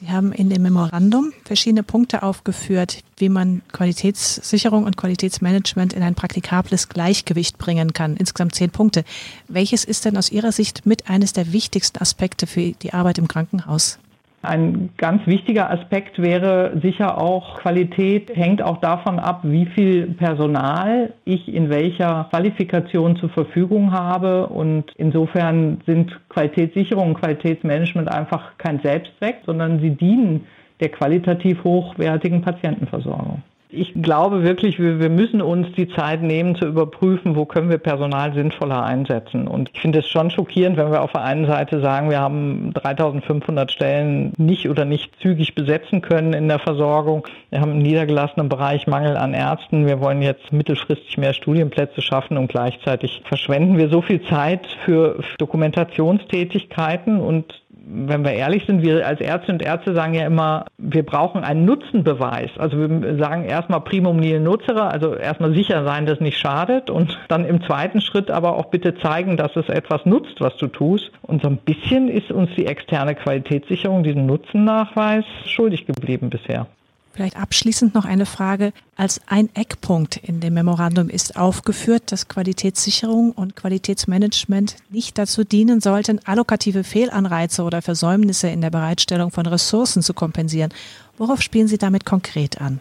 Sie 0.00 0.10
haben 0.10 0.32
in 0.32 0.50
dem 0.50 0.62
Memorandum 0.62 1.32
verschiedene 1.44 1.84
Punkte 1.84 2.24
aufgeführt, 2.24 3.04
wie 3.16 3.28
man 3.28 3.62
Qualitätssicherung 3.70 4.82
und 4.82 4.96
Qualitätsmanagement 4.96 5.92
in 5.92 6.02
ein 6.02 6.16
praktikables 6.16 6.88
Gleichgewicht 6.88 7.58
bringen 7.58 7.92
kann. 7.92 8.16
Insgesamt 8.16 8.56
zehn 8.56 8.70
Punkte. 8.70 9.04
Welches 9.46 9.84
ist 9.84 10.04
denn 10.04 10.16
aus 10.16 10.32
Ihrer 10.32 10.50
Sicht 10.50 10.84
mit 10.84 11.08
eines 11.08 11.32
der 11.32 11.52
wichtigsten 11.52 12.00
Aspekte 12.00 12.48
für 12.48 12.72
die 12.72 12.92
Arbeit 12.92 13.18
im 13.18 13.28
Krankenhaus? 13.28 14.00
Ein 14.44 14.90
ganz 14.96 15.26
wichtiger 15.26 15.70
Aspekt 15.70 16.20
wäre 16.20 16.78
sicher 16.82 17.18
auch, 17.20 17.60
Qualität 17.60 18.30
hängt 18.34 18.62
auch 18.62 18.78
davon 18.78 19.18
ab, 19.18 19.40
wie 19.42 19.66
viel 19.66 20.08
Personal 20.08 21.12
ich 21.24 21.48
in 21.48 21.70
welcher 21.70 22.28
Qualifikation 22.30 23.16
zur 23.16 23.30
Verfügung 23.30 23.92
habe. 23.92 24.48
Und 24.48 24.92
insofern 24.96 25.80
sind 25.86 26.12
Qualitätssicherung 26.28 27.08
und 27.08 27.20
Qualitätsmanagement 27.20 28.08
einfach 28.08 28.58
kein 28.58 28.80
Selbstzweck, 28.80 29.38
sondern 29.46 29.80
sie 29.80 29.90
dienen 29.90 30.46
der 30.80 30.90
qualitativ 30.90 31.62
hochwertigen 31.64 32.42
Patientenversorgung. 32.42 33.42
Ich 33.76 33.92
glaube 34.00 34.44
wirklich, 34.44 34.78
wir, 34.78 35.10
müssen 35.10 35.42
uns 35.42 35.66
die 35.76 35.88
Zeit 35.88 36.22
nehmen 36.22 36.54
zu 36.54 36.66
überprüfen, 36.66 37.34
wo 37.34 37.44
können 37.44 37.70
wir 37.70 37.78
Personal 37.78 38.32
sinnvoller 38.32 38.84
einsetzen. 38.84 39.48
Und 39.48 39.70
ich 39.74 39.80
finde 39.80 39.98
es 39.98 40.08
schon 40.08 40.30
schockierend, 40.30 40.76
wenn 40.76 40.92
wir 40.92 41.02
auf 41.02 41.10
der 41.10 41.22
einen 41.22 41.46
Seite 41.46 41.80
sagen, 41.80 42.08
wir 42.08 42.20
haben 42.20 42.72
3500 42.74 43.72
Stellen 43.72 44.32
nicht 44.38 44.68
oder 44.68 44.84
nicht 44.84 45.10
zügig 45.20 45.56
besetzen 45.56 46.02
können 46.02 46.34
in 46.34 46.46
der 46.46 46.60
Versorgung. 46.60 47.26
Wir 47.50 47.60
haben 47.60 47.72
im 47.72 47.82
niedergelassenen 47.82 48.48
Bereich 48.48 48.86
Mangel 48.86 49.16
an 49.16 49.34
Ärzten. 49.34 49.86
Wir 49.86 50.00
wollen 50.00 50.22
jetzt 50.22 50.52
mittelfristig 50.52 51.18
mehr 51.18 51.34
Studienplätze 51.34 52.00
schaffen 52.00 52.36
und 52.36 52.48
gleichzeitig 52.48 53.22
verschwenden 53.24 53.76
wir 53.76 53.88
so 53.88 54.02
viel 54.02 54.22
Zeit 54.22 54.68
für 54.84 55.18
Dokumentationstätigkeiten 55.38 57.20
und 57.20 57.63
wenn 57.86 58.24
wir 58.24 58.32
ehrlich 58.32 58.64
sind, 58.66 58.82
wir 58.82 59.06
als 59.06 59.20
Ärzte 59.20 59.52
und 59.52 59.62
Ärzte 59.62 59.94
sagen 59.94 60.14
ja 60.14 60.26
immer, 60.26 60.66
wir 60.78 61.04
brauchen 61.04 61.44
einen 61.44 61.64
Nutzenbeweis. 61.64 62.50
Also 62.56 62.78
wir 62.78 63.18
sagen 63.18 63.44
erstmal 63.44 63.80
primum 63.80 64.16
nihil 64.18 64.40
nutzere, 64.40 64.84
also 64.86 65.14
erstmal 65.14 65.54
sicher 65.54 65.84
sein, 65.84 66.06
dass 66.06 66.16
es 66.16 66.20
nicht 66.20 66.38
schadet 66.38 66.90
und 66.90 67.18
dann 67.28 67.44
im 67.44 67.62
zweiten 67.62 68.00
Schritt 68.00 68.30
aber 68.30 68.56
auch 68.56 68.66
bitte 68.66 68.96
zeigen, 68.98 69.36
dass 69.36 69.54
es 69.56 69.68
etwas 69.68 70.06
nutzt, 70.06 70.40
was 70.40 70.56
du 70.56 70.66
tust. 70.66 71.10
Und 71.22 71.42
so 71.42 71.48
ein 71.48 71.58
bisschen 71.58 72.08
ist 72.08 72.30
uns 72.30 72.50
die 72.56 72.66
externe 72.66 73.14
Qualitätssicherung 73.14 74.02
diesen 74.02 74.26
Nutzennachweis 74.26 75.24
schuldig 75.46 75.86
geblieben 75.86 76.30
bisher. 76.30 76.66
Vielleicht 77.14 77.36
abschließend 77.36 77.94
noch 77.94 78.06
eine 78.06 78.26
Frage. 78.26 78.72
Als 78.96 79.20
ein 79.28 79.48
Eckpunkt 79.54 80.16
in 80.16 80.40
dem 80.40 80.54
Memorandum 80.54 81.08
ist 81.08 81.36
aufgeführt, 81.36 82.10
dass 82.10 82.26
Qualitätssicherung 82.26 83.30
und 83.30 83.54
Qualitätsmanagement 83.54 84.74
nicht 84.90 85.16
dazu 85.16 85.44
dienen 85.44 85.80
sollten, 85.80 86.18
allokative 86.24 86.82
Fehlanreize 86.82 87.62
oder 87.62 87.82
Versäumnisse 87.82 88.48
in 88.48 88.60
der 88.60 88.70
Bereitstellung 88.70 89.30
von 89.30 89.46
Ressourcen 89.46 90.02
zu 90.02 90.12
kompensieren. 90.12 90.72
Worauf 91.16 91.40
spielen 91.40 91.68
Sie 91.68 91.78
damit 91.78 92.04
konkret 92.04 92.60
an? 92.60 92.80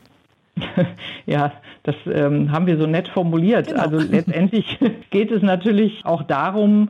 Ja, 1.25 1.54
das 1.84 1.96
ähm, 2.06 2.52
haben 2.52 2.68
wir 2.68 2.78
so 2.78 2.86
nett 2.86 3.08
formuliert. 3.08 3.68
Genau. 3.68 3.80
Also 3.80 3.98
letztendlich 3.98 4.78
geht 5.10 5.32
es 5.32 5.42
natürlich 5.42 6.04
auch 6.04 6.24
darum, 6.24 6.90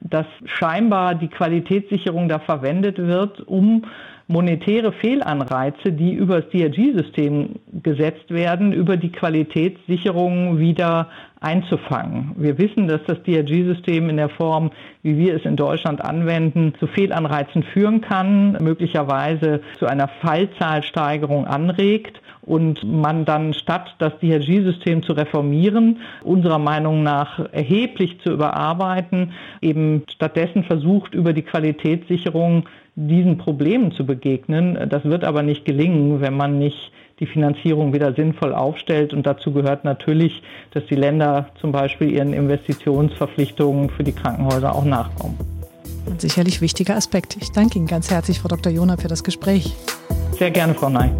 dass 0.00 0.26
scheinbar 0.44 1.14
die 1.14 1.28
Qualitätssicherung 1.28 2.28
da 2.28 2.38
verwendet 2.38 2.98
wird, 2.98 3.40
um 3.46 3.84
monetäre 4.28 4.92
Fehlanreize, 4.92 5.90
die 5.90 6.12
über 6.12 6.42
das 6.42 6.50
DRG-System 6.50 7.56
gesetzt 7.82 8.30
werden, 8.30 8.72
über 8.72 8.98
die 8.98 9.10
Qualitätssicherung 9.10 10.58
wieder 10.58 11.08
einzufangen. 11.40 12.32
Wir 12.36 12.58
wissen, 12.58 12.88
dass 12.88 13.00
das 13.06 13.22
DRG-System 13.22 14.10
in 14.10 14.18
der 14.18 14.28
Form, 14.28 14.70
wie 15.02 15.16
wir 15.16 15.34
es 15.34 15.44
in 15.44 15.56
Deutschland 15.56 16.04
anwenden, 16.04 16.74
zu 16.78 16.86
Fehlanreizen 16.86 17.62
führen 17.62 18.02
kann, 18.02 18.52
möglicherweise 18.60 19.62
zu 19.78 19.86
einer 19.86 20.08
Fallzahlsteigerung 20.20 21.46
anregt 21.46 22.20
und 22.48 22.82
man 22.82 23.24
dann 23.24 23.52
statt 23.52 23.94
das 23.98 24.12
DRG-System 24.20 25.02
zu 25.02 25.12
reformieren, 25.12 25.98
unserer 26.24 26.58
Meinung 26.58 27.02
nach 27.02 27.38
erheblich 27.52 28.18
zu 28.24 28.30
überarbeiten, 28.30 29.32
eben 29.60 30.02
stattdessen 30.10 30.64
versucht, 30.64 31.14
über 31.14 31.32
die 31.32 31.42
Qualitätssicherung 31.42 32.64
diesen 32.96 33.38
Problemen 33.38 33.92
zu 33.92 34.06
begegnen. 34.06 34.78
Das 34.88 35.04
wird 35.04 35.24
aber 35.24 35.42
nicht 35.42 35.64
gelingen, 35.64 36.20
wenn 36.20 36.36
man 36.36 36.58
nicht 36.58 36.90
die 37.20 37.26
Finanzierung 37.26 37.92
wieder 37.92 38.14
sinnvoll 38.14 38.54
aufstellt. 38.54 39.12
Und 39.12 39.26
dazu 39.26 39.52
gehört 39.52 39.84
natürlich, 39.84 40.42
dass 40.72 40.84
die 40.86 40.94
Länder 40.94 41.48
zum 41.60 41.72
Beispiel 41.72 42.10
ihren 42.10 42.32
Investitionsverpflichtungen 42.32 43.90
für 43.90 44.04
die 44.04 44.12
Krankenhäuser 44.12 44.74
auch 44.74 44.84
nachkommen. 44.84 45.36
Ein 46.06 46.18
sicherlich 46.18 46.60
wichtiger 46.60 46.96
Aspekt. 46.96 47.36
Ich 47.40 47.52
danke 47.52 47.78
Ihnen 47.78 47.86
ganz 47.86 48.10
herzlich, 48.10 48.40
Frau 48.40 48.48
Dr. 48.48 48.72
Jona, 48.72 48.96
für 48.96 49.08
das 49.08 49.22
Gespräch. 49.22 49.74
Sehr 50.32 50.50
gerne, 50.50 50.74
Frau 50.74 50.88
Ney. 50.88 51.10